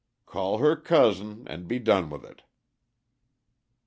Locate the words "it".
2.25-2.41